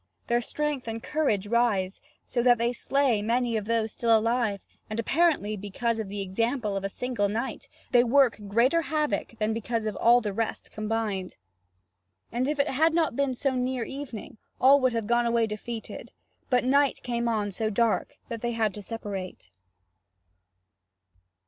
Their 0.25 0.41
strength 0.41 0.87
and 0.87 1.03
courage 1.03 1.45
rise, 1.45 2.01
so 2.25 2.41
that 2.41 2.57
they 2.57 2.73
slay 2.73 3.21
many 3.21 3.55
of 3.55 3.65
those 3.65 3.91
still 3.91 4.17
alive, 4.17 4.59
and 4.89 4.99
apparently 4.99 5.55
because 5.55 5.99
of 5.99 6.09
the 6.09 6.21
example 6.21 6.75
of 6.75 6.83
a 6.83 6.89
single 6.89 7.29
knight 7.29 7.69
they 7.91 8.03
work 8.03 8.39
greater 8.47 8.81
havoc 8.81 9.37
than 9.37 9.53
because 9.53 9.85
of 9.85 9.95
all 9.97 10.19
the 10.19 10.33
rest 10.33 10.71
combined. 10.71 11.35
And 12.31 12.47
if 12.47 12.57
it 12.57 12.69
had 12.69 12.95
not 12.95 13.15
been 13.15 13.35
so 13.35 13.53
near 13.53 13.83
evening, 13.83 14.39
all 14.59 14.79
would 14.79 14.93
have 14.93 15.05
gone 15.05 15.27
away 15.27 15.45
defeated; 15.45 16.11
but 16.49 16.63
night 16.63 17.03
came 17.03 17.27
on 17.27 17.51
so 17.51 17.69
dark 17.69 18.17
that 18.27 18.41
they 18.41 18.53
had 18.53 18.73
to 18.73 18.81
separate. 18.81 19.51